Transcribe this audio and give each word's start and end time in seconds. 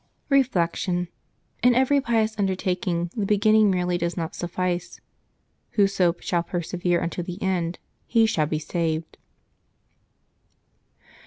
Reflection.— 0.29 1.09
In 1.63 1.75
every 1.75 2.01
pious 2.01 2.33
undertaking 2.39 3.11
the 3.15 3.23
beginning 3.23 3.69
merely 3.69 3.99
does 3.99 4.17
not 4.17 4.33
suffice. 4.33 4.99
"Whoso 5.77 6.15
shall 6.19 6.41
persevere 6.41 6.99
unto 7.03 7.21
the 7.21 7.39
end, 7.39 7.77
he 8.07 8.25
shall 8.25 8.47
be 8.47 8.57
saved.'' 8.57 9.15